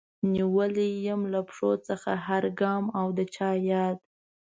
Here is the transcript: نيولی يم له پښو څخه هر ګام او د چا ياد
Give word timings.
نيولی 0.31 0.89
يم 1.07 1.21
له 1.33 1.39
پښو 1.47 1.71
څخه 1.87 2.11
هر 2.27 2.43
ګام 2.59 2.83
او 2.99 3.07
د 3.17 3.19
چا 3.35 3.49
ياد 3.69 3.97